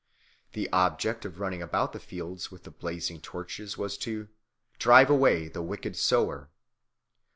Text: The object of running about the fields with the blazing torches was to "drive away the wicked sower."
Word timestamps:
The 0.53 0.67
object 0.71 1.25
of 1.25 1.39
running 1.39 1.61
about 1.61 1.93
the 1.93 1.99
fields 1.99 2.49
with 2.49 2.63
the 2.63 2.71
blazing 2.71 3.21
torches 3.21 3.77
was 3.77 3.99
to 3.99 4.29
"drive 4.79 5.11
away 5.11 5.47
the 5.47 5.61
wicked 5.61 5.95
sower." 5.95 6.49